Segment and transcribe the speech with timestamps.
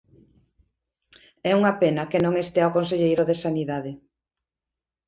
[1.49, 3.91] É unha pena que non estea o conselleiro de Sanidade.